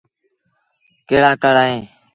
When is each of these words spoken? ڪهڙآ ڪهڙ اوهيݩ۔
ڪهڙآ 1.07 1.31
ڪهڙ 1.41 1.55
اوهيݩ۔ 1.61 1.81